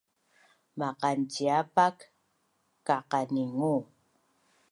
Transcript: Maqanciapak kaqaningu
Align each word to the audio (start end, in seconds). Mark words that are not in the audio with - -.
Maqanciapak 0.79 1.97
kaqaningu 2.87 3.73